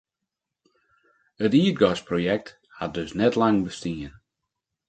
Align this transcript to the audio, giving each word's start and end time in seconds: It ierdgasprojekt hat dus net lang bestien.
It 1.43 1.53
ierdgasprojekt 1.61 2.47
hat 2.79 2.95
dus 2.97 3.11
net 3.21 3.33
lang 3.41 3.57
bestien. 3.69 4.13